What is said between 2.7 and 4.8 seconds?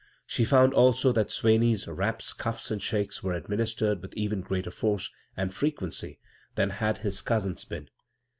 and sliakes were administered with even greater